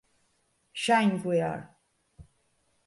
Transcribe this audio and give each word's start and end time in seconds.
"Shine 0.73 1.21
We 1.21 1.41
Are!" 1.41 1.77